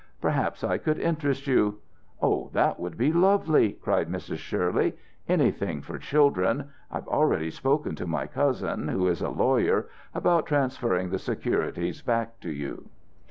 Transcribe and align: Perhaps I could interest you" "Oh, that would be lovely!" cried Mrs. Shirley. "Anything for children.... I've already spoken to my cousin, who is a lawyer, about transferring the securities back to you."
Perhaps 0.19 0.63
I 0.63 0.79
could 0.79 0.97
interest 0.97 1.45
you" 1.45 1.77
"Oh, 2.23 2.49
that 2.53 2.79
would 2.79 2.97
be 2.97 3.13
lovely!" 3.13 3.73
cried 3.73 4.09
Mrs. 4.09 4.37
Shirley. 4.37 4.95
"Anything 5.29 5.83
for 5.83 5.99
children.... 5.99 6.69
I've 6.89 7.07
already 7.07 7.51
spoken 7.51 7.93
to 7.97 8.07
my 8.07 8.25
cousin, 8.25 8.87
who 8.87 9.07
is 9.07 9.21
a 9.21 9.29
lawyer, 9.29 9.89
about 10.15 10.47
transferring 10.47 11.11
the 11.11 11.19
securities 11.19 12.01
back 12.01 12.39
to 12.39 12.49
you." 12.49 12.89